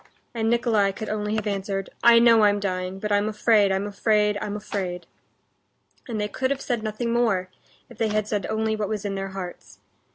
[0.33, 4.35] and Nikolay could only have answered, "I know I'm dying, but I'm afraid, I'm afraid,
[4.41, 5.05] I'm afraid!"
[6.07, 7.49] And they could have said nothing more,
[7.87, 9.77] if they had said only what was in their hearts.